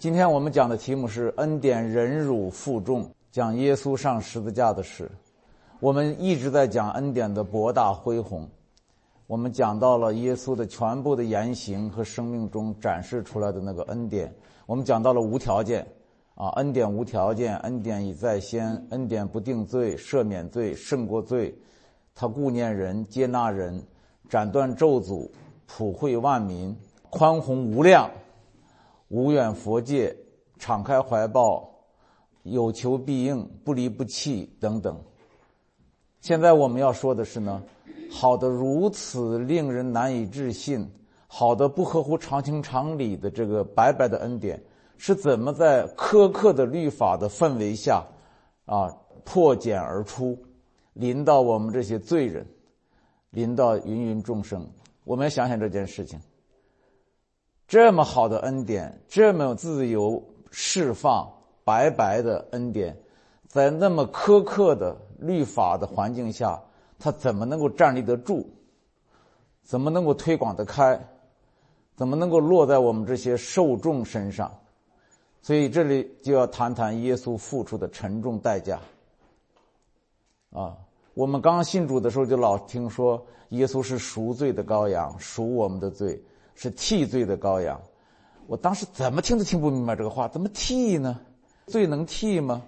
[0.00, 5.10] 今天我们讲的题目是恩典忍辱负重，讲耶稣上十字架的事。
[5.78, 8.48] 我们一直在讲恩典的博大恢宏，
[9.26, 14.34] 我们讲到了耶稣的全部的言行和生命中展示出来的那个恩典。
[14.64, 15.86] 我们讲到了无条件，
[16.34, 21.54] 啊，恩典无条件，恩典已在先，恩典不定罪，赦免罪，胜过罪，
[22.14, 23.82] 他顾念人，接纳人，
[24.30, 25.28] 斩断咒诅，
[25.66, 26.74] 普惠万民，
[27.10, 28.10] 宽宏无量。
[29.10, 30.16] 无远佛界，
[30.56, 31.68] 敞开怀抱，
[32.44, 34.96] 有求必应，不离不弃等等。
[36.20, 37.60] 现在我们要说的是呢，
[38.08, 40.88] 好的如此令人难以置信，
[41.26, 44.62] 好的不合乎常情常理的这个白白的恩典，
[44.96, 48.04] 是怎么在苛刻的律法的氛围下，
[48.64, 50.38] 啊破茧而出，
[50.92, 52.46] 临到我们这些罪人，
[53.30, 54.64] 临到芸芸众生。
[55.02, 56.20] 我们要想想这件事情。
[57.70, 60.20] 这么好的恩典，这么自由
[60.50, 62.96] 释放、白白的恩典，
[63.46, 66.60] 在那么苛刻的律法的环境下，
[66.98, 68.44] 他怎么能够站立得住？
[69.62, 71.00] 怎么能够推广得开？
[71.94, 74.52] 怎么能够落在我们这些受众身上？
[75.40, 78.80] 所以这里就要谈谈耶稣付出的沉重代价。
[80.50, 80.76] 啊，
[81.14, 86.20] 我们刚信主的时候就老听说耶稣是赎罪的羔羊，赎我们的罪。
[86.62, 87.80] 是替罪的羔羊，
[88.46, 91.18] 我当时怎么听都听不明白这个话，怎么替呢？
[91.66, 92.62] 罪能替吗？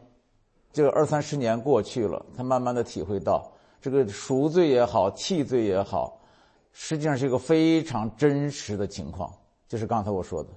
[0.73, 6.19] 这个二三十年过去了，才慢慢的体会到，这个赎罪也好，替罪也好，
[6.73, 9.31] 实际上是一个非常真实的情况，
[9.69, 10.49] 就是刚才我说的。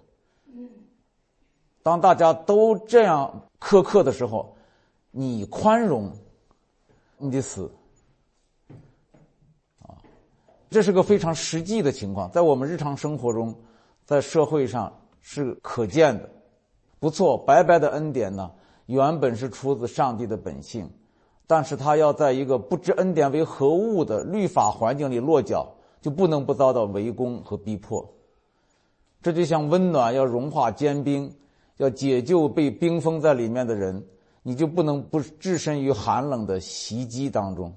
[1.83, 4.55] 当大家都这样苛刻的时候，
[5.11, 6.09] 你宽容，
[7.17, 7.69] 你得死。
[10.69, 13.55] 这是个非常实际的情况，在我们日常生活中，
[14.03, 16.29] 在社会上是可见的。
[16.99, 18.51] 不错，白白的恩典呢，
[18.87, 20.89] 原本是出自上帝的本性，
[21.45, 28.13] 但是他要在一个不知恩典为何物的律法环境里落脚，就不能不遭到围攻和逼迫。
[29.21, 31.31] 这就像温暖要融化坚冰，
[31.77, 34.03] 要解救被冰封在里面的人，
[34.41, 37.73] 你就不能不置身于寒冷的袭击当中，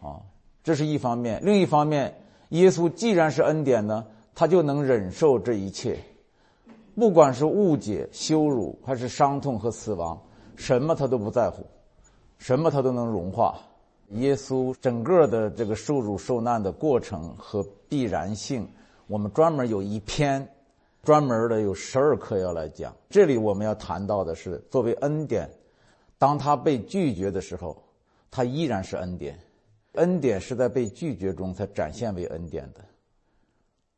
[0.00, 0.20] 啊。
[0.62, 2.14] 这是一方面，另一方面，
[2.50, 5.98] 耶稣既然是恩典呢，他就能忍受这一切，
[6.94, 10.20] 不管是误解、羞辱，还是伤痛和死亡，
[10.54, 11.66] 什么他都不在乎，
[12.38, 13.58] 什么他都能融化。
[14.10, 18.68] 耶稣整个的这个受辱受难的过程和必然性，
[19.06, 20.46] 我们专门有一篇，
[21.02, 22.94] 专门的有十二课要来讲。
[23.08, 25.50] 这里我们要谈到的是，作为恩典，
[26.18, 27.82] 当他被拒绝的时候，
[28.30, 29.36] 他依然是恩典。
[29.92, 32.84] 恩典是在被拒绝中才展现为恩典的。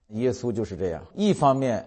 [0.09, 1.05] 耶稣就是这样。
[1.15, 1.87] 一方面，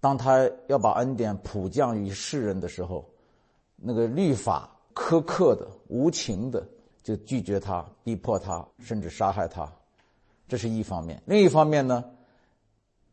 [0.00, 3.08] 当他要把恩典普降于世人的时候，
[3.76, 6.66] 那个律法苛刻的、无情的
[7.02, 9.70] 就拒绝他、逼迫他，甚至杀害他，
[10.48, 11.22] 这是一方面。
[11.26, 12.04] 另一方面呢，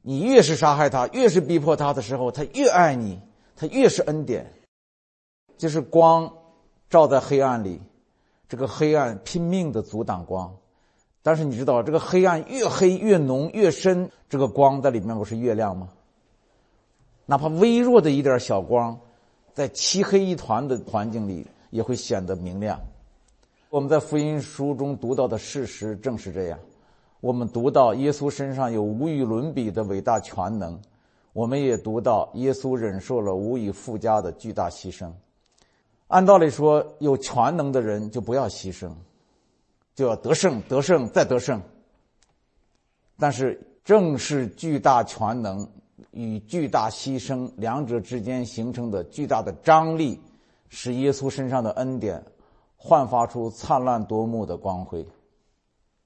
[0.01, 3.21] 你越是杀害他，越是逼迫他的时候，他越爱你，
[3.55, 4.51] 他越是恩典。
[5.57, 6.31] 就是光
[6.87, 7.81] 照在黑暗里。
[8.49, 10.55] 这个黑暗拼命的阻挡光，
[11.21, 15.89] 但是你知道，这个黑暗越黑越浓越深，这个光在里面不是越亮吗？
[17.25, 18.97] 哪怕微弱的一点小光，
[19.53, 22.79] 在漆黑一团的环境里也会显得明亮。
[23.69, 26.57] 我们在福音书中读到的事实正是这样。
[27.19, 30.79] 我们读到耶稣身上有无与伦比的伟大全能，
[31.33, 35.11] 我们也读到耶稣忍受了无以复加的巨大牺牲。
[36.07, 38.91] 按道理说，有全能的人就不要牺牲，
[39.93, 41.61] 就要得胜、得胜再得胜。
[43.17, 45.67] 但是，正是巨大全能
[46.11, 50.19] 与巨大牺牲两者之间形成的巨大的张力，
[50.69, 52.23] 使耶稣身上的恩典
[52.77, 55.05] 焕发出灿烂夺目的光辉。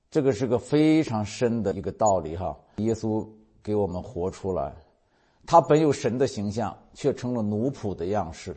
[0.10, 2.58] 这个是个非常深的一个道理哈。
[2.78, 3.28] 耶稣
[3.62, 4.74] 给我们活出来，
[5.46, 8.56] 他本有神的形象，却成了奴仆的样式。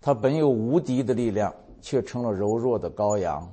[0.00, 3.52] 他本有无敌的力量，却成了柔弱的羔羊。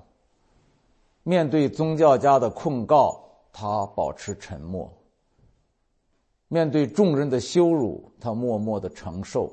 [1.24, 3.20] 面对宗教家的控告，
[3.52, 4.88] 他保持沉默；
[6.48, 9.50] 面对众人的羞辱，他默默的承受；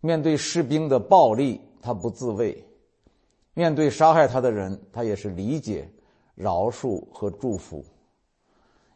[0.00, 2.52] 面对士兵的暴力，他不自卫；
[3.54, 5.88] 面对杀害他的人，他也是理解、
[6.34, 7.84] 饶恕和祝福。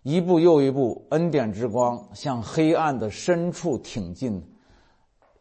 [0.03, 4.43] 一步又一步，恩典之光向黑暗的深处挺进。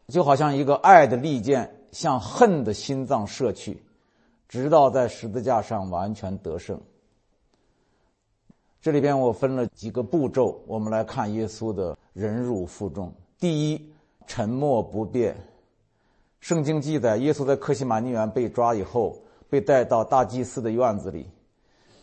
[0.08, 3.82] 就好像一个爱的利剑向恨的心脏射去，
[4.48, 6.80] 直到在十字架上完全得胜。
[8.80, 13.12] 这里边我分了几个步骤，我们来看耶稣的忍辱负重。
[13.38, 13.90] 第一，
[14.28, 15.36] 沉默不变。
[16.38, 21.28] 圣经记载，耶稣在克西马尼园被抓以后，被带到大祭司的院子里，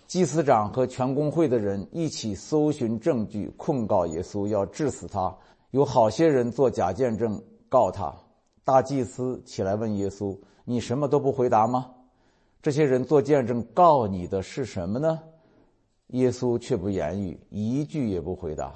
[0.07, 5.33] 祭司长和全公会的人一起搜寻证据，控告耶稣，要治死他。
[5.71, 7.41] 有好些人做假见证
[7.73, 8.13] 告他。
[8.63, 11.89] 大祭司起来问耶稣：“你什么都不回答吗？
[12.61, 15.19] 这些人做见证告你的是什么呢？”
[16.13, 18.75] 耶稣却不言语，一句也不回答。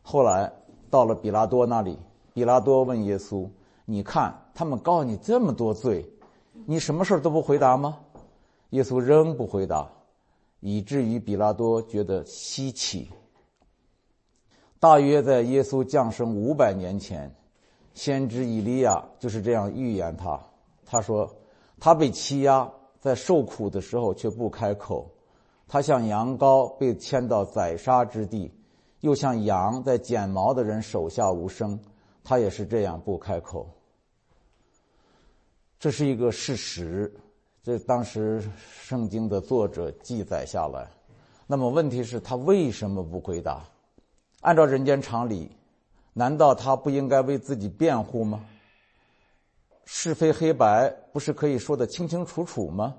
[0.00, 0.50] 后来
[0.88, 1.98] 到了比拉多那里，
[2.32, 3.46] 比拉多问耶稣
[3.84, 6.10] ：“你看他们告你这么多罪，
[6.66, 8.00] 你什么事都不回答吗？”
[8.70, 9.90] 耶稣仍不回答，
[10.60, 13.10] 以至于比拉多觉得稀奇。
[14.80, 17.34] 大约在耶稣降生五百年前，
[17.98, 20.40] 先知以利亚就是这样预言他。
[20.86, 21.28] 他说
[21.80, 25.10] ：“他被欺压，在受苦的时候却不开口。”
[25.66, 28.54] 他像羊羔被牵到宰杀之地，
[29.00, 31.76] 又像羊在剪毛的人手下无声。
[32.22, 33.68] 他也是这样不开口。
[35.80, 37.12] 这是一个事实，
[37.64, 40.88] 这当时圣经的作者记载下来。
[41.48, 43.64] 那么问题是，他为什么不回答？
[44.42, 45.50] 按照人间常理，
[46.18, 48.44] 难道他不应该为自己辩护吗？
[49.84, 52.98] 是非黑白不是可以说的清清楚楚吗？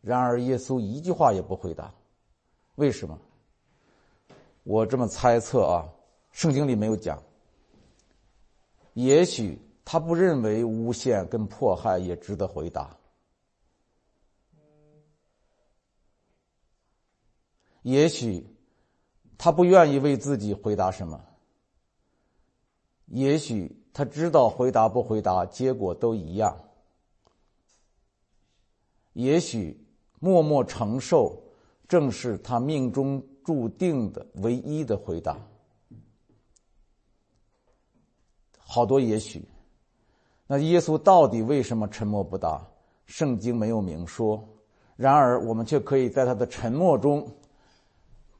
[0.00, 1.92] 然而，耶稣一句话也不回答，
[2.76, 3.18] 为什么？
[4.62, 5.86] 我这么猜测啊，
[6.32, 7.22] 圣经里没有讲。
[8.94, 12.96] 也许他不认为诬陷跟迫害也值得回答，
[17.82, 18.46] 也许
[19.36, 21.22] 他不愿意为自己回答什么，
[23.06, 26.56] 也许他知道回答不回答结果都一样，
[29.14, 29.82] 也许。
[30.18, 31.38] 默默承受，
[31.86, 35.38] 正是他命中注定的唯一的回答。
[38.58, 39.46] 好多也许，
[40.46, 42.66] 那耶稣到底为什么沉默不答？
[43.04, 44.42] 圣经没有明说。
[44.96, 47.30] 然而，我们却可以在他的沉默中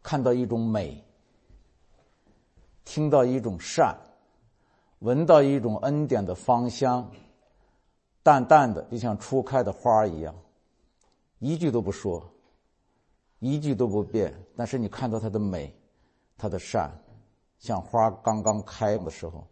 [0.03, 1.05] 看到一种美，
[2.87, 3.95] 听到一种善，
[5.01, 7.11] 闻到一种恩典的芳香，
[8.23, 10.35] 淡淡的，就像初开的花一样。
[11.39, 12.27] 一句都不说，
[13.41, 15.75] 一句都不变，但是你看到它的美，
[16.39, 16.91] 它的善，
[17.59, 19.47] 像花刚刚开的时候，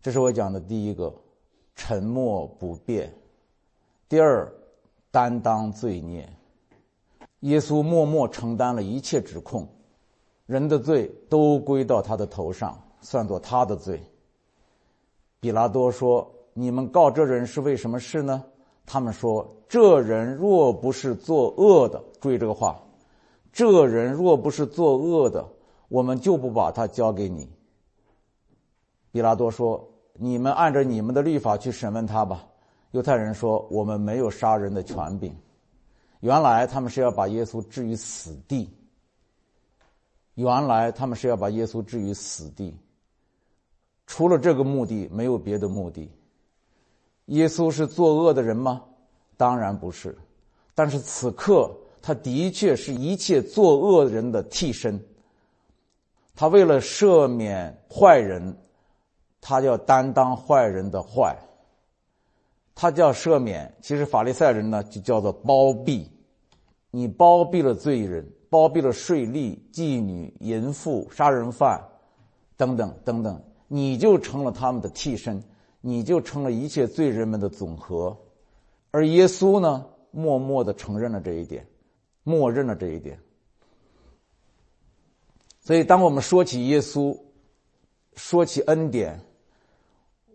[0.00, 1.14] 这是我讲的第一个，
[1.74, 3.14] 沉默不变。
[4.08, 4.50] 第二，
[5.10, 6.26] 担当罪孽，
[7.40, 9.68] 耶稣默默承担了一切指控，
[10.46, 14.02] 人的罪都归到他的头上，算作他的罪。
[15.38, 18.42] 比拉多说：“你们告这人是为什么事呢？”
[18.86, 22.82] 他们说：“这人若不是作恶的，注意这个话，
[23.52, 25.46] 这人若不是作恶的，
[25.88, 27.48] 我们就不把他交给你。”
[29.12, 32.46] 比拉多说：“你们按照你们的律法去审问他吧。”
[32.92, 35.36] 犹太人说：“我们没有杀人的权柄。”
[36.20, 38.70] 原来他们是要把耶稣置于死地。
[40.36, 42.74] 原来他们是要把耶稣置于死地。
[44.06, 46.10] 除了这个目的，没有别的目的。
[47.26, 48.82] 耶稣是作恶的人吗？
[49.36, 50.16] 当然不是，
[50.74, 55.00] 但是此刻他的确是一切作恶人的替身。
[56.36, 58.56] 他为了赦免坏人，
[59.40, 61.36] 他要担当坏人的坏。
[62.74, 66.10] 他叫赦免，其实法利赛人呢就叫做包庇。
[66.90, 71.80] 你包庇了罪人，包庇了税吏、妓女、淫妇、杀人犯，
[72.56, 73.42] 等等等等，
[73.74, 75.42] 你就成了他们的替身。
[75.86, 78.16] 你就成了一切罪人们的总和，
[78.90, 81.66] 而耶稣呢，默默的承认了这一点，
[82.22, 83.20] 默认了这一点。
[85.60, 87.14] 所以，当我们说起耶稣，
[88.14, 89.20] 说起恩典，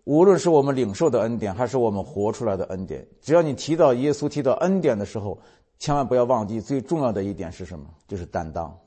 [0.04, 5.36] 无论是我们领受的恩典，还是我们活出来的恩典，只要你提到耶稣，提到恩典的时候，
[5.80, 7.86] 千万不要忘记最重要的一点是什么？
[8.06, 8.78] 就是担当。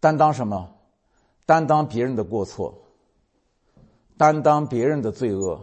[0.00, 0.70] 担当什么？
[1.46, 2.84] 担当别人的过错。
[4.18, 5.58] 担当别人的罪恶，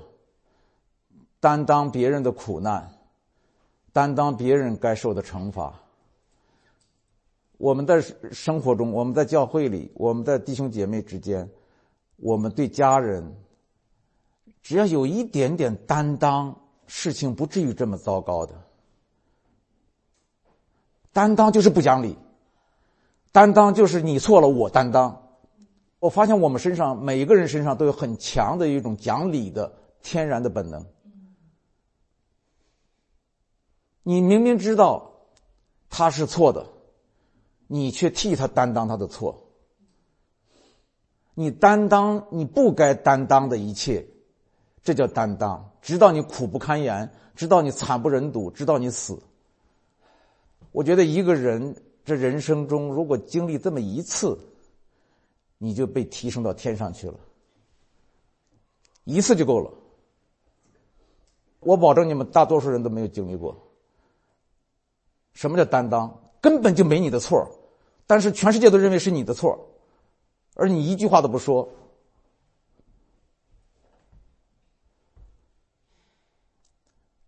[1.41, 2.89] 担当别人的苦难，
[3.91, 5.73] 担当别人该受的惩罚。
[7.57, 11.49] 我们在生活中，我们在教会里，我们在弟兄姐妹之间，
[12.15, 13.35] 我们对家人，
[14.63, 16.55] 只要有一点点担当，
[16.87, 18.53] 事情不至于这么糟糕的。
[21.11, 22.17] 担当就是不讲理，
[23.31, 25.24] 担当就是你错了，我担当。
[25.99, 29.73] 我发现我们身上每一个人身上都有很强的一种讲理的
[30.03, 30.85] 天然的本能。
[34.03, 35.13] 你明明知道
[35.89, 36.67] 他是错的，
[37.67, 39.41] 你却替他担当他的错。
[41.33, 44.05] 你担当你不该担当的一切，
[44.83, 45.71] 这叫担当。
[45.81, 49.19] 直到你苦不堪言，直到你惨不忍睹，直到你死。
[50.71, 54.37] 我觉得一个人这人生中，如果经历这么一次，
[55.65, 57.19] 你就被提升到天上去了。
[59.03, 59.73] 一次就够了。
[61.61, 63.57] 我保证你们大多数人都没有经历过。
[65.33, 66.15] 什么叫担当？
[66.39, 67.49] 根本就没你的错，
[68.05, 69.67] 但是全世界都认为是你的错，
[70.53, 71.67] 而你一句话都不说。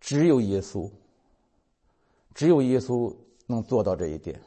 [0.00, 0.88] 只有耶稣，
[2.32, 3.12] 只有耶稣
[3.46, 4.40] 能做到这一点。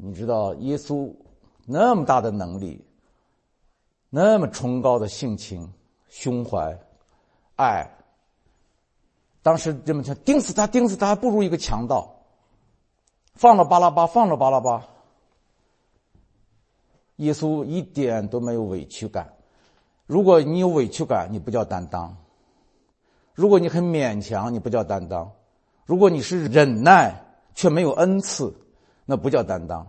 [0.00, 1.14] 你知道，耶稣
[1.70, 2.82] 那么大的能力，
[4.08, 5.70] 那么崇高的性情、
[6.08, 6.78] 胸怀、
[7.56, 7.86] 爱。
[9.42, 12.22] 当时这么想，钉死他，钉死他，还不如一个强盗。
[13.34, 14.82] 放了巴拉巴，放了巴拉巴。
[17.16, 19.34] 耶稣一点都没有委屈感。
[20.06, 22.16] 如果你有委屈感，你不叫担当；
[23.34, 25.28] 如果你很勉强，你不叫担当；
[25.84, 27.14] 如果你是忍耐
[27.54, 28.54] 却没有恩赐，
[29.04, 29.86] 那不叫担当。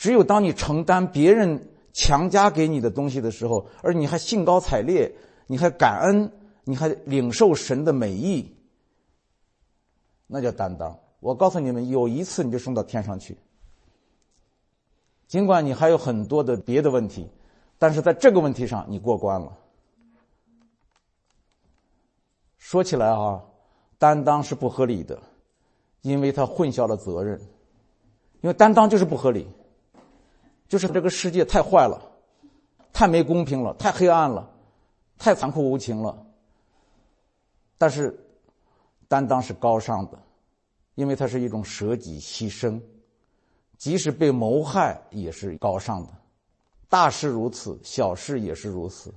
[0.00, 5.12] 只有当你承担别人强加给你的东西的时候，而你还兴高采烈，
[5.46, 6.32] 你还感恩。
[6.64, 8.54] 你还领受神的美意，
[10.26, 10.96] 那叫担当。
[11.18, 13.36] 我告诉你们，有一次你就升到天上去。
[15.26, 17.28] 尽管你还有很多的别的问题，
[17.78, 19.56] 但是在这个问题上你过关了。
[22.58, 23.42] 说起来啊，
[23.98, 25.20] 担当是不合理的，
[26.02, 27.40] 因为他混淆了责任。
[28.42, 29.48] 因为担当就是不合理，
[30.70, 32.00] 就是这个世界太坏了，
[32.92, 34.48] 太没公平了，太黑暗了，
[35.18, 36.24] 太残酷无情了。
[37.76, 38.16] 但是，
[39.08, 40.18] 担当是高尚的，
[40.94, 42.80] 因为它是一种舍己牺牲，
[43.78, 46.10] 即使被谋害也是高尚的。
[46.88, 49.12] 大事如此，小事也是如此。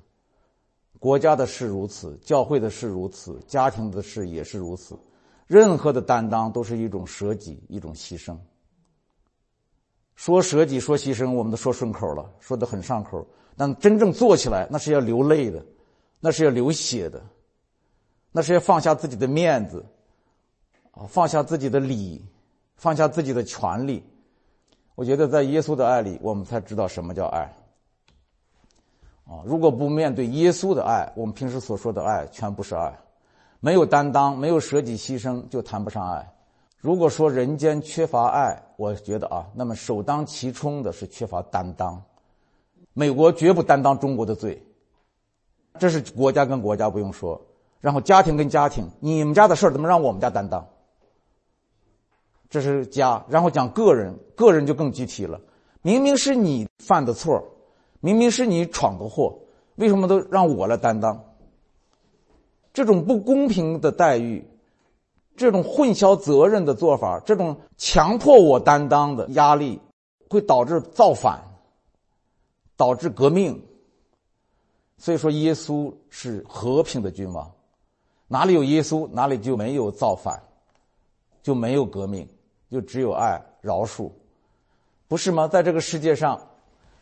[0.97, 4.97] 国家的事如此，教会的事如此，家庭的事也是如此。
[5.45, 8.35] 任何的担当都是一种舍己，一种牺牲。
[10.15, 13.25] 说舍己，说牺牲，我们都说顺口了，说的很上口。
[13.55, 15.63] 但真正做起来，那是要流泪的，
[16.19, 17.21] 那是要流血的。
[18.35, 19.85] 那是要放下自己的面子，
[20.91, 22.25] 啊，放下自己的理，
[22.75, 24.03] 放下自己的权利。
[24.95, 27.41] 我觉得在耶稣的爱里，我们才知道什么叫爱。
[29.25, 32.91] 啊，如果不面对耶稣的爱，我们平时所说的爱全不是爱。
[33.59, 36.33] 没有担当，没有舍己牺牲，就谈不上爱。
[36.79, 42.01] 如果说人间缺乏爱，我觉得啊，那么首当其冲的是缺乏担当。
[42.93, 44.61] 美国绝不担当中国的罪，
[45.79, 47.41] 这是国家跟国家不用说。
[47.81, 50.67] 然后家庭跟家庭，你们家的事儿怎么让我们家担当？
[52.49, 53.25] 这是家。
[53.29, 55.41] 然后讲个人，个人就更具体了。
[55.81, 57.43] 明明是你犯的错，
[57.99, 59.39] 明明是你闯的祸，
[59.75, 61.23] 为什么都让我来担当？
[62.73, 64.47] 这种不公平的待遇，
[65.35, 69.79] 这种混淆责任的做法，这种强迫我担当的压力，
[70.29, 71.41] 会导致造反，
[72.77, 73.63] 导致革命。
[74.97, 77.51] 所以说，耶稣是和平的君王。
[78.27, 80.41] 哪里有耶稣，哪里就没有造反，
[81.41, 82.27] 就没有革命，
[82.71, 84.11] 就只有爱、饶恕，
[85.07, 85.47] 不是吗？
[85.47, 86.47] 在这个世界上，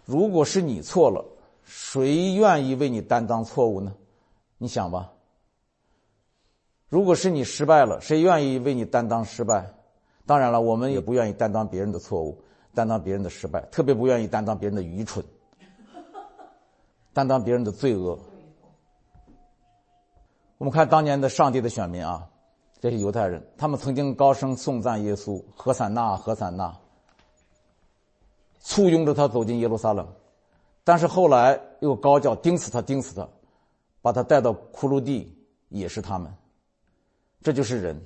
[0.06, 1.24] 如果是你错了，
[1.64, 3.94] 谁愿意为你担当错误呢？
[4.58, 5.12] 你想吧。
[6.92, 9.74] 如果是你失败了，谁愿意为你担当失败？
[10.26, 12.38] 当然了，我们也不愿意担当别人的错误，
[12.74, 15.24] 担当别人的失败，特别不愿意担当别人的愚蠢，
[17.14, 18.20] 担当别人的罪恶。
[20.58, 22.28] 我们看当年的上帝的选民啊，
[22.82, 26.78] 这些犹太人，他们曾经高声颂赞耶稣，何塞纳，何塞纳，
[28.60, 30.06] 簇拥着他走进耶路撒冷，
[30.84, 33.26] 但是后来又高叫钉死他，钉死他，
[34.02, 35.34] 把他带到骷髅地，
[35.70, 36.30] 也是他们。
[37.42, 38.02] 这就是人，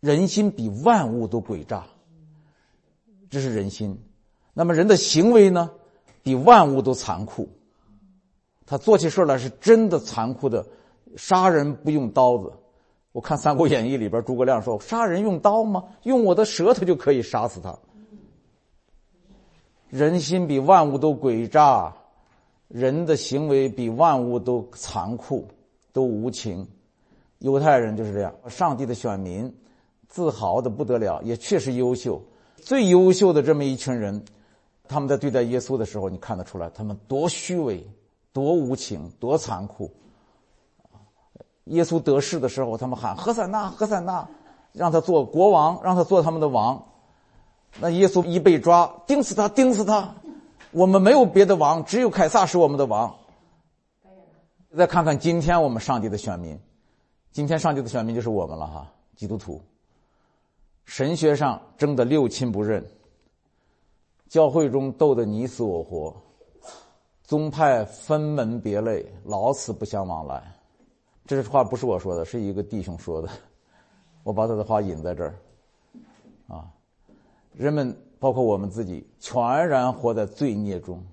[0.00, 1.86] 人心比万物都诡诈，
[3.30, 3.96] 这是人心。
[4.52, 5.70] 那么人的行为呢，
[6.22, 7.48] 比万物都残酷，
[8.66, 10.66] 他做起事来是真的残酷的。
[11.16, 12.52] 杀人不用刀子，
[13.12, 15.84] 我看《三国演义》里边诸葛亮说：“杀人用刀吗？
[16.02, 17.78] 用我的舌头就可以杀死他。”
[19.88, 21.96] 人心比万物都诡诈，
[22.68, 25.48] 人的行为比万物都残酷，
[25.94, 26.68] 都无情。
[27.38, 29.54] 犹太人就是这样，上帝的选民，
[30.08, 32.20] 自豪的不得了，也确实优秀，
[32.56, 34.24] 最优秀的这么一群人，
[34.88, 37.86] 他们在对待耶稣的时候，你看得出来，他们多虚伪，
[38.32, 39.90] 多无情，多残酷。
[41.64, 44.26] 耶稣得势的时候，他们喊何塞纳，何塞纳，
[44.72, 46.82] 让他做国王，让他做他们的王。
[47.78, 50.14] 那耶稣一被抓，钉死他，钉死他，
[50.72, 53.14] 我们没有别的王，只有凯撒是我们的王。
[54.76, 56.58] 再看看今天我们上帝的选民，
[57.30, 59.60] 今天上帝的选民就是我们了哈，基督徒。
[60.84, 62.84] 神学上争得六亲不认，
[64.28, 66.16] 教会中斗得你死我活，
[67.22, 70.42] 宗派分门别类，老死不相往来。
[71.26, 73.28] 这话不是我说的，是一个弟兄说的，
[74.22, 75.38] 我把他的话引在这儿。
[76.48, 76.64] 啊，
[77.52, 81.04] 人们包括我们自己，全然活在罪孽中。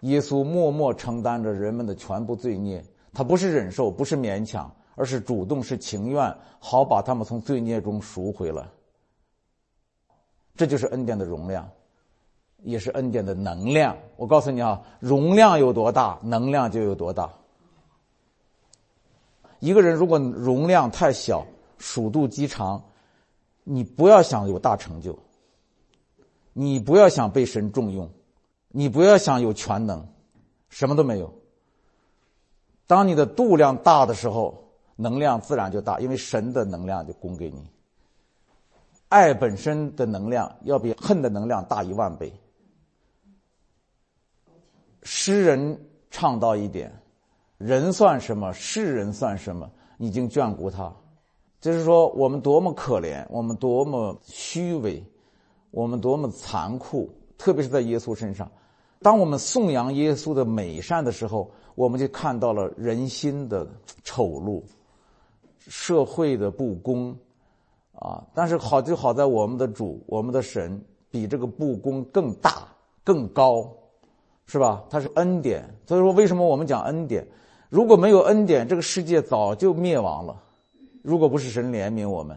[0.00, 8.68] 耶稣默默承担着人们的全部罪孽，他不是忍受，不是勉强，而是主动，是情愿，好把他们从罪孽中赎回来。
[10.56, 11.68] 这就是恩典的容量，
[12.62, 13.96] 也是恩典的能量。
[14.16, 17.32] 我告诉你啊，容量有多大，能量就有多大。
[19.58, 21.44] 一个人如果容量太小，
[21.78, 22.82] 数度极长，
[23.64, 25.18] 你不要想有大成就，
[26.52, 28.08] 你不要想被神重用，
[28.68, 30.06] 你不要想有全能，
[30.68, 31.32] 什么都没有。
[32.86, 34.63] 当你的度量大的时候，
[34.96, 37.66] 能量自然就大，因为神的能量就供给你。
[39.08, 42.32] 爱本身的能量要比恨的能量大一万倍。
[45.02, 45.78] 诗人
[46.10, 46.92] 唱到一点：
[47.58, 48.52] 人算什么？
[48.52, 49.70] 世人算什么？
[49.98, 50.92] 已经眷顾他。
[51.60, 55.02] 就是说，我们多么可怜，我们多么虚伪，
[55.70, 58.50] 我们多么残酷，特别是在耶稣身上。
[59.00, 63.66] 当我们颂扬耶稣的美善的时候，我们就看到了人心的
[64.02, 64.62] 丑陋，
[65.68, 67.16] 社会的不公。
[67.96, 68.20] 啊！
[68.34, 72.66] 但是好就好在我们的主，我们的神比这个不公更大、
[73.04, 73.70] 更高，
[74.46, 74.84] 是吧？
[74.90, 77.24] 他是恩典，所以说为什么我们讲恩典？
[77.70, 80.42] 如果没有恩典，这个世界早就灭亡了。
[81.02, 82.36] 如果不是神怜悯我们，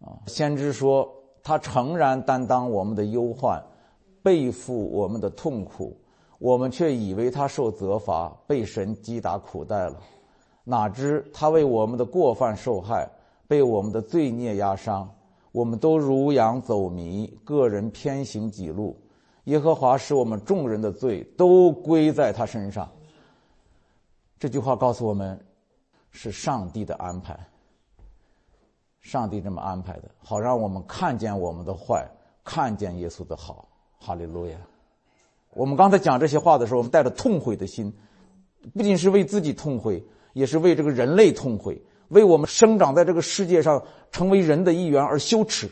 [0.00, 1.10] 啊，先知说
[1.42, 3.60] 他诚然担当我们的忧患，
[4.22, 5.96] 背负我们的痛苦，
[6.38, 9.98] 我们却以为他受责罚，被神击打苦待了，
[10.64, 13.08] 哪知他为我们的过犯受害。
[13.46, 15.08] 被我们的罪孽压伤，
[15.52, 18.98] 我们都如羊走迷，个人偏行己路。
[19.44, 22.90] 耶和华使我们众人的罪都归在他身上。
[24.38, 25.38] 这句话告诉我们，
[26.10, 27.38] 是上帝的安排。
[29.02, 32.08] 上帝这么安排的，好让我们看见我们的坏，
[32.42, 33.68] 看见耶稣的好。
[33.98, 34.56] 哈利路亚！
[35.52, 37.92] 我们刚才讲这些话的时候，我们带着痛悔的心，
[38.72, 40.02] 不仅是为自己痛悔，
[40.34, 41.82] 也是为这个人类痛悔。
[42.08, 45.70] 为我们生长在这个世界上，成为人的一员而羞耻，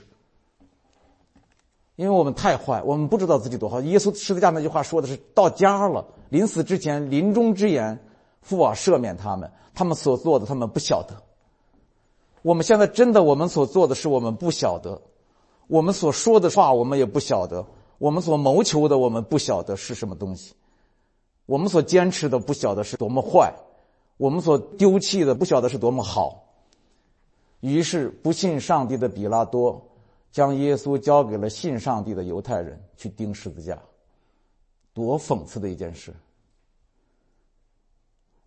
[1.94, 3.82] 因为我们太坏，我们不知道自己多好。
[3.82, 8.02] 耶稣十字架那句话说的是到家了，临死之前临终之言，
[8.40, 11.22] 父啊赦免他们，他们所做的他们不晓得。
[12.40, 15.02] 我们现在真的，我们所做的是我们不晓得，
[15.68, 17.66] 我们所说的话我们也不晓得，
[17.98, 20.54] 我们所谋求的我们不晓得是什么东西，
[21.46, 23.54] 我们所坚持的不晓得是多么坏。
[24.22, 26.44] 我们所丢弃的不晓得是多么好，
[27.58, 29.84] 于是不信上帝的比拉多
[30.30, 33.82] 将耶稣交给了信上帝的犹太人去钉十字架，
[34.94, 36.14] 多讽刺的一件事！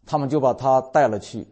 [0.05, 1.45] 他们就把他带了去，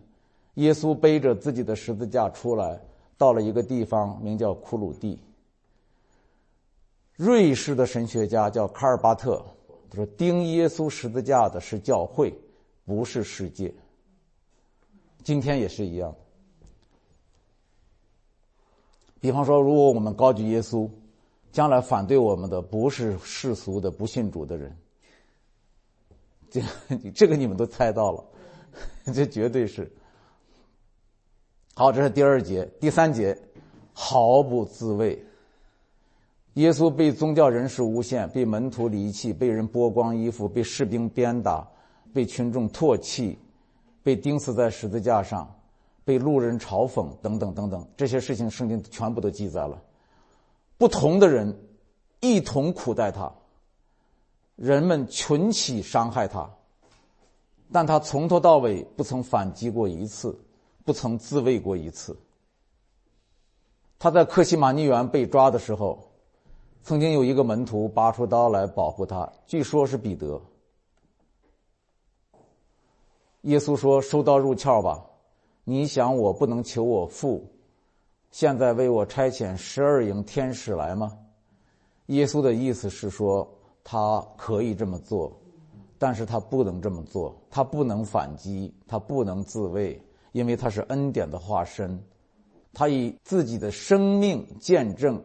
[0.54, 2.80] 耶稣背着自己的十字架出来，
[3.18, 5.20] 到了一个地方，名叫库鲁地。
[7.18, 9.46] 瑞士的神学家叫卡尔巴特，
[9.90, 12.34] 他说：“钉耶稣十字架的是教会，
[12.86, 13.70] 不是世界。”
[15.24, 16.16] 今天也是一样。
[19.20, 20.90] 比方说，如果我们高举耶稣，
[21.52, 24.78] 将来反对我们的不是世俗的不信主的人，
[26.50, 26.62] 这
[27.16, 28.26] 这个你们都猜到了，
[29.14, 29.90] 这绝对是。
[31.74, 33.38] 好，这是第二节，第三节，
[33.94, 35.26] 毫不自卫。
[36.56, 41.68] 耶稣被宗教人士诬陷，被门徒离弃，被人剥光衣服，被士兵鞭打，
[42.14, 43.40] 被群众唾弃。
[44.04, 45.56] 被钉死在十字架上，
[46.04, 49.82] 被路人嘲讽，等等等等，这些事情圣经全部都记载了。
[50.78, 51.58] 不同的人
[52.20, 53.32] 一同苦待他，
[54.58, 56.50] 人们群起伤害他，
[57.72, 60.38] 但他从头到尾不曾反击过一次，
[60.84, 62.18] 不曾自卫过一次。
[63.98, 66.12] 他在克西马尼园被抓的时候，
[66.84, 70.42] 曾经有一个门徒拔出刀来保护他，据说是彼得。
[73.44, 75.06] 耶稣说：“收刀入鞘吧！
[75.66, 77.46] 你想我不能求我父，
[78.32, 81.18] 现在为我差遣十二营天使来吗？”
[82.08, 83.46] 耶稣的意思是说，
[83.84, 85.32] 他可以这么做，
[85.98, 90.02] 但是他不能这么做，他不能反击，他不能自卫，
[90.32, 92.02] 因为他是恩典的化身，
[92.74, 95.22] 他以自己的生命见证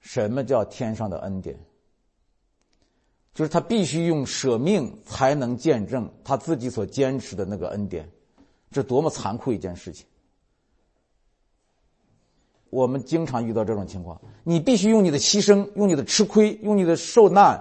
[0.00, 1.58] 什么叫天上的恩典。
[3.34, 8.08] 就是他必须用舍命才能见证他自己所坚持的那个恩典，
[8.70, 10.04] 这多么残酷一件事情！
[12.70, 17.60] 我们经常遇到这种情况，你必须用你的牺牲、用你的吃亏、用你的受难，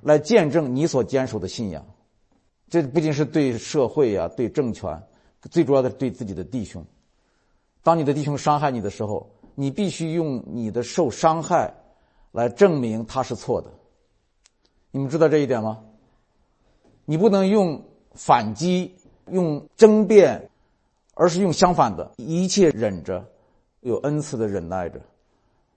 [0.00, 1.84] 来见证你所坚守的信仰。
[2.68, 5.00] 这不仅是对社会呀、对政权，
[5.50, 6.84] 最主要的对自己的弟兄。
[7.82, 11.74] 当你的弟兄伤害你的时候，你必须用你的受伤害，
[12.32, 13.70] 来证明他是错的。
[14.92, 15.80] 你们知道这一点吗？
[17.04, 18.94] 你不能用反击、
[19.26, 20.50] 用争辩，
[21.14, 23.28] 而是用相反的，一切忍着。
[23.80, 25.00] 有恩赐的忍耐着，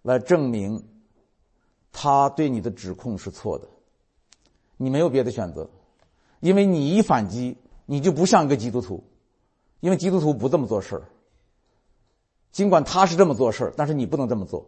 [0.04, 0.84] 来证明
[1.92, 3.68] 他对你的指控是错的。
[4.78, 5.68] 你没有别的选择，
[6.40, 9.04] 因为你一反击，你就不像一个基督徒，
[9.80, 11.02] 因为基督徒不这么做事儿。
[12.52, 14.68] 尽管他是这么做事儿，但是你不能这么做。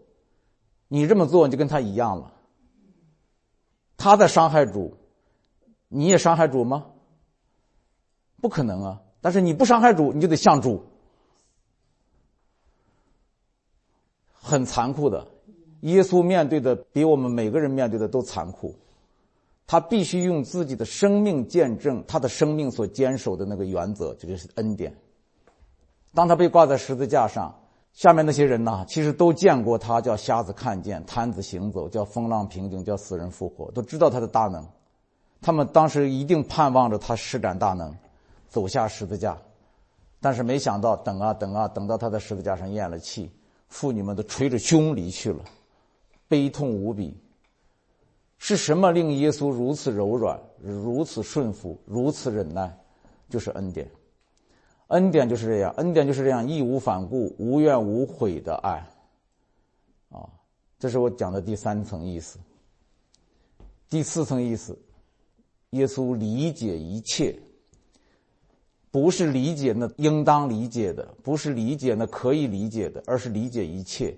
[0.87, 2.33] 你这么做，你就跟他一样了。
[3.97, 4.95] 他在伤害主，
[5.89, 6.85] 你也伤害主吗？
[8.39, 9.01] 不可能啊！
[9.19, 10.85] 但是你不伤害主，你就得像主。
[14.31, 15.27] 很残酷的，
[15.81, 18.75] 耶稣面对的比我们每个人面对的都残酷，
[19.65, 24.95] 他必须用自己的生命见证他的生命所坚守的那个原则，这就是恩典。
[26.13, 27.53] 当他被挂在十字架上，
[27.97, 34.63] 下面那些人呐，其实都见过他，叫瞎子看见，瘫子行走，叫风浪平静，叫死人复活，都知道他的大能。
[35.41, 37.91] 他们当时一定盼望着他施展大能，
[38.49, 39.35] 走下十字架，
[40.21, 43.31] 但是没想到等啊等啊，等到他在十字架上咽了气。
[43.67, 45.43] 妇女们都捶着胸离去了，
[46.27, 47.19] 悲痛无比。
[48.37, 52.77] 是什么令耶稣如此柔软、如此顺服、如此忍耐？
[53.27, 53.89] 就是恩典。
[54.87, 58.87] 恩典就是这样，恩典就是这样义无反顾、无怨无悔的爱。
[60.09, 60.29] 啊，
[60.79, 62.39] 这是我讲的第三层意思。
[63.89, 64.77] 第四层意思，
[65.71, 67.37] 耶稣理解一切。
[68.89, 74.15] 不是理解那应当理解的，不是理解那可以理解的，而是理解一切。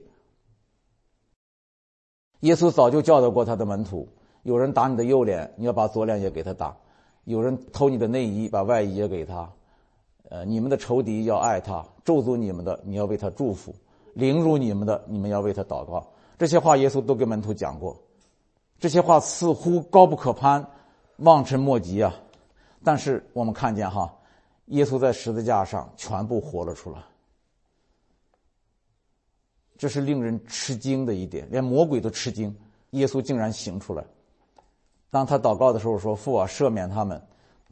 [2.42, 4.08] 耶稣早就教导过他的门徒：
[4.44, 6.74] 有人打你的右脸，你要把左脸也给他打；
[7.26, 9.52] 有人偷你的内衣，把外衣也给他。
[10.28, 13.72] 呃，你们的仇敌要爱他，咒诅你们的，你要为他祝福；
[14.14, 16.06] 凌辱你们的，你们要为他祷告。
[16.38, 17.98] 这些话耶稣都给门徒讲过，
[18.80, 20.66] 这些话似乎高不可攀，
[21.18, 22.14] 望尘莫及啊！
[22.84, 24.14] 但是我们看见哈。
[24.68, 27.00] 耶稣在十字架上全部活了出来，
[29.80, 32.56] 这是令人吃惊的一点，连魔鬼都吃惊。
[32.92, 34.06] 耶稣竟然行出来。
[35.10, 37.20] 当他祷告的时候说：“父啊，赦免他们，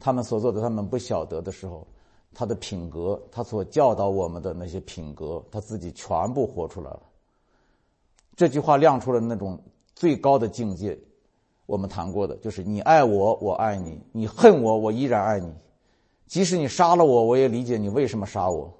[0.00, 1.86] 他们所做的他们不晓得的时候，
[2.34, 7.02] 他的品格，他所教导我们的那些品格，他自己全部活出来了。”
[8.36, 9.60] 这句话亮出了那种
[9.94, 10.98] 最高的境界。
[11.66, 15.52] 我们谈过的就是：你爱我，我爱你；你恨我，我依然爱你。
[16.26, 18.72] 即使你杀了我，我也理解你为什么杀我。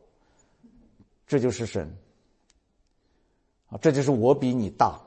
[1.27, 1.95] 这就是神
[3.69, 4.99] 啊，这就是我比你大，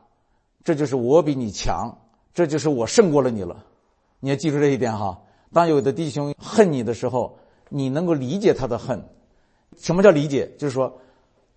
[0.63, 1.97] 这就是我比你强，
[2.33, 3.65] 这就是我胜过了你了。
[4.19, 5.19] 你要记住这一点哈。
[5.51, 7.39] 当有的弟兄恨你的时候，
[7.73, 9.01] 你能够理解他的恨。
[9.77, 10.51] 什么叫理解？
[10.57, 10.99] 就是说，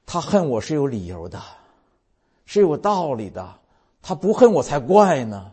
[0.07, 1.43] 他恨我是有理由的，
[2.47, 3.59] 是有道理的。
[4.01, 5.51] 他不恨我才怪呢。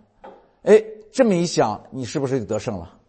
[0.62, 3.00] 哎，这么一想，你是不是就得胜了？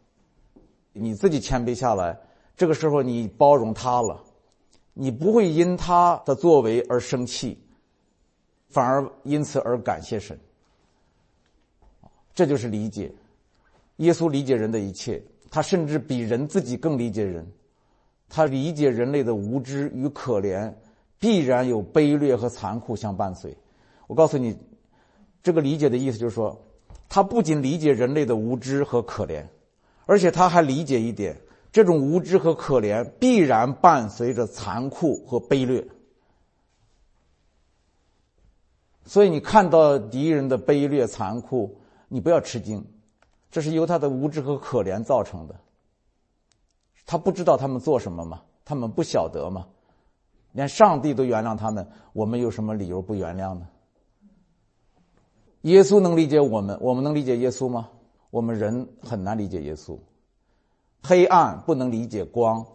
[0.94, 2.18] 你自己谦卑下来，
[2.56, 4.24] 这个时候你包容他了，
[4.94, 7.62] 你不会因他的作为而生气，
[8.70, 10.40] 反而因此而感谢神。
[12.34, 13.12] 这就是理解。
[13.96, 17.46] 耶稣理解人的一切，他甚至比人自己更理解人。
[18.30, 20.72] 他理解人类的无知与可怜，
[21.20, 23.54] 必然有卑劣和残酷相伴随。
[24.06, 24.56] 我告诉你，
[25.42, 26.58] 这个理解的意思就是说，
[27.06, 29.46] 他不仅理解人类的无知和可怜。
[30.06, 31.38] 而且他还理解一点，
[31.70, 35.86] 这种无知和可怜必然伴随着残酷和卑劣。
[39.04, 41.76] 所以你看到敌人的卑劣残酷，
[42.08, 42.82] 你不要吃惊，
[43.52, 45.54] 这是由他的无知和可怜造成的。
[47.06, 48.42] 他不知道他们做什么吗？
[48.64, 49.68] 他们不晓得吗？
[50.52, 53.68] 连上帝都原谅他们，我们有什么理由不原谅呢？
[55.62, 57.90] 耶稣能理解我们，我们能理解耶稣吗？
[58.30, 59.98] 我们人很难理解耶稣，
[61.02, 62.66] 黑暗不能理解光，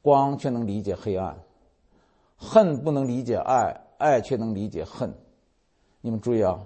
[0.00, 1.34] 光却能理解黑暗；
[2.36, 5.12] 恨不能理解爱，爱却能理解恨。
[6.00, 6.60] 你们注意啊，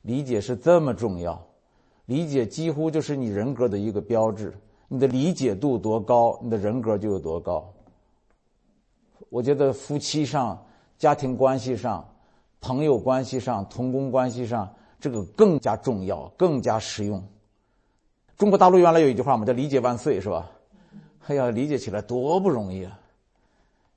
[0.00, 1.46] 理解是这么重要，
[2.10, 4.52] 理解几乎就是你人格的一个标志。
[4.88, 7.72] 你的理解度多高，你的人格就有多高。
[9.28, 10.60] 我觉得夫妻上、
[10.98, 12.04] 家庭关系上、
[12.60, 14.68] 朋友关系上、同工关系上，
[14.98, 17.22] 这个更加重要，更加实用。
[18.36, 20.50] 中国大陆原来有一句话嘛，叫“理解万岁”，是吧？
[21.28, 22.98] 哎呀，理解起来多不容易啊！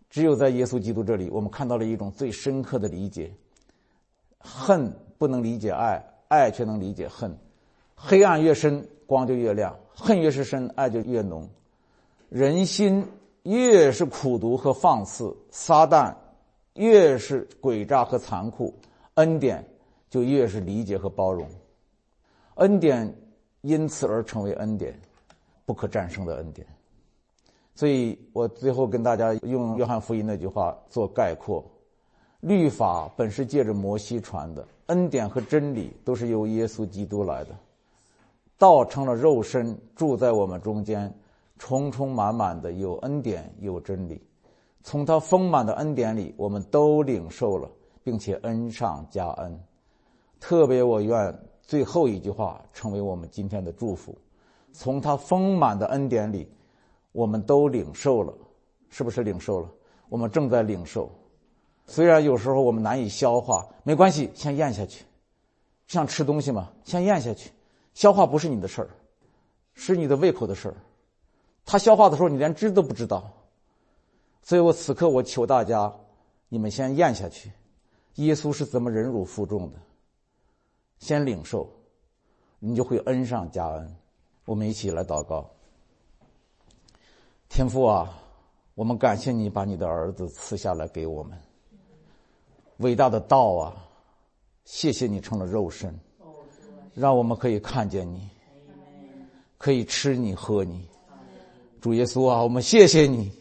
[0.08, 3.34] 只有在耶稣基督这里，我们看到了一种最深刻的理解：
[4.38, 7.36] 恨不能理解爱，爱却能理解恨。
[7.96, 11.48] 黑暗越深，光就越亮；恨越是深，爱就越浓。
[12.30, 13.06] 人心
[13.44, 16.14] 越是苦毒和放肆，撒旦
[16.74, 18.74] 越是诡诈和残酷，
[19.16, 19.66] 恩典
[20.10, 21.48] 就越是理解和包容。
[22.56, 23.16] 恩典
[23.62, 25.00] 因此而成为恩典，
[25.66, 26.66] 不可战胜的恩典。
[27.76, 31.64] 所以我最后跟大家用约翰福音那句话做概括：
[32.40, 37.56] 律法本是借着摩西传的，恩典和真理都是由耶稣基督来的。
[38.58, 41.14] 道成了肉身，住在我们中间，
[41.58, 44.22] 充充满满的有恩典有真理。
[44.84, 47.70] 从他丰满的恩典里，我们都领受了，
[48.04, 49.60] 并且恩上加恩。
[50.40, 54.18] 特别我愿最后一句话成为我们今天的祝福：
[54.72, 56.50] 从他丰满的恩典里。
[57.14, 58.34] 我们都领受了，
[58.90, 59.70] 是不是领受了？
[60.10, 61.12] 我们正在领受，
[61.86, 65.06] 虽然有时候我们难以消化，没关系，先咽下去。
[65.86, 67.52] 像吃东西嘛，先咽下去。
[67.94, 68.90] 消化不是你的事儿，
[69.74, 70.76] 是你的胃口的事儿。
[71.66, 73.32] 他消化的时候，你连知都不知道。
[74.42, 75.94] 所以我此刻我求大家，
[76.50, 77.52] 你们先咽下去。
[78.16, 79.80] 耶稣是怎么忍辱负重的？
[81.00, 81.70] 先领受，
[82.60, 83.96] 你就会恩上加恩。
[84.46, 85.50] 我们一起来祷告。
[87.48, 88.20] 天父啊，
[88.76, 91.38] 我们感谢你把你的儿子赐下来给我们。
[92.78, 93.88] 伟大的道啊，
[94.66, 95.98] 谢谢你成了肉身，
[96.94, 98.30] 让我们可以看见你，
[99.58, 100.88] 可以吃你喝你。
[101.82, 103.32] 主耶稣啊，我们谢谢你，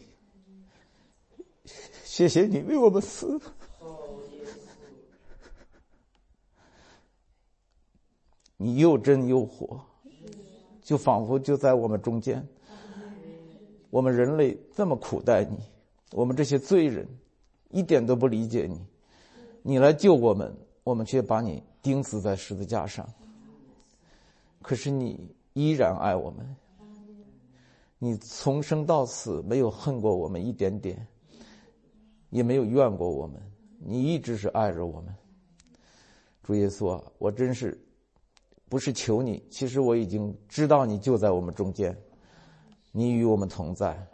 [2.03, 3.39] 谢谢你为我们死，
[8.57, 9.79] 你又真又活，
[10.81, 12.45] 就仿佛就在我们中间。
[13.89, 15.57] 我们人类这么苦待你，
[16.11, 17.07] 我们这些罪人
[17.69, 18.83] 一点都不理解你。
[19.61, 20.51] 你来救我们，
[20.83, 23.07] 我们却把你钉死在十字架上。
[24.63, 26.55] 可是你依然爱我们，
[27.99, 31.05] 你从生到死没有恨过我们一点点，
[32.31, 33.39] 也没有怨过我们，
[33.77, 35.13] 你一直是爱着我们。
[36.41, 37.79] 主耶稣，我真是
[38.67, 41.95] 不是求你，其实我已经知道你就在我们中间。
[42.91, 44.07] 你与我们同在，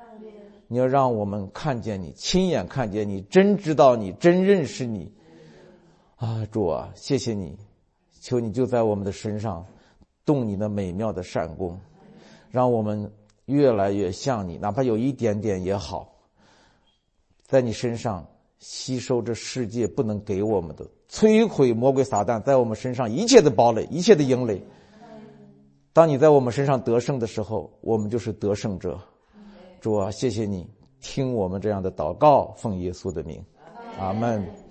[0.67, 5.13] 你要让我们看见你，亲眼看见你，真知道你，真认识你。
[6.15, 7.57] 啊，主啊，谢谢你，
[8.21, 9.65] 求你就在我们的身上
[10.29, 11.75] 动你那美妙的善功，
[12.51, 13.11] 让我们
[13.45, 16.13] 越来越像你，哪怕有一点点也好，
[17.47, 18.23] 在你身上
[18.59, 24.61] 吸收这世界不能给我们的，摧毁魔鬼撒旦在我们身上一切的堡垒，一切的营垒。
[25.93, 28.99] 当你在我们身上得胜的时候，我们就是得胜者。
[29.81, 30.67] 主啊，谢谢你
[31.01, 33.43] 听我们这样的祷告，奉耶稣的名，
[33.97, 34.68] 阿门。